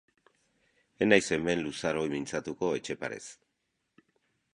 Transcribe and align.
Ez 1.05 1.07
naiz 1.09 1.19
hemen 1.35 1.61
luzaro 1.65 2.05
mintzatuko 2.13 2.71
Etxeparez. 2.79 3.23